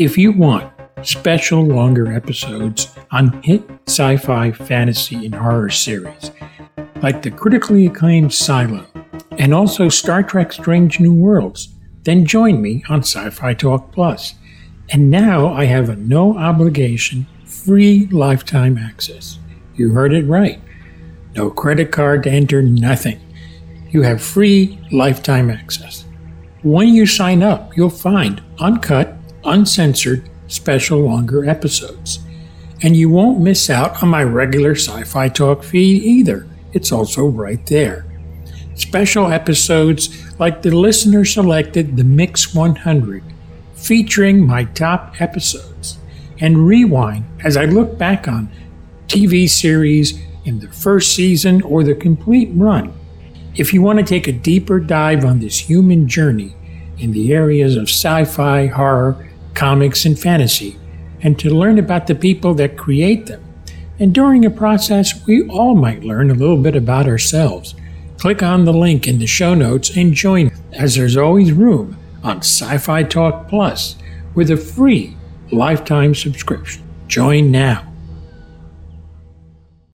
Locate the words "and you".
32.82-33.10